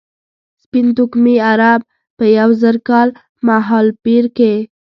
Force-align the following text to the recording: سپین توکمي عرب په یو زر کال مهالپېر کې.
سپین 0.63 0.87
توکمي 0.97 1.35
عرب 1.49 1.81
په 2.17 2.25
یو 2.37 2.49
زر 2.61 2.75
کال 2.87 3.09
مهالپېر 3.47 4.25
کې. 4.37 4.53